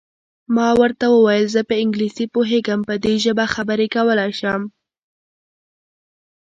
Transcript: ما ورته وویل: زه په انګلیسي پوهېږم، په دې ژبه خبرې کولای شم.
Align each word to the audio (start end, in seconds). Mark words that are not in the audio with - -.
ما 0.55 0.69
ورته 0.81 1.05
وویل: 1.09 1.45
زه 1.55 1.61
په 1.69 1.75
انګلیسي 1.83 2.25
پوهېږم، 2.33 2.79
په 2.89 2.93
دې 3.03 3.15
ژبه 3.25 3.45
خبرې 3.55 3.87
کولای 3.95 4.31
شم. 4.39 4.61